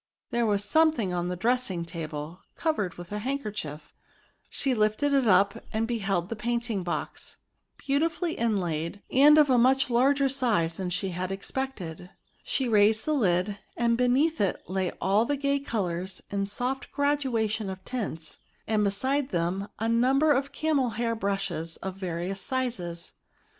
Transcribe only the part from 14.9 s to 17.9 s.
all the gay colours in soft gradation of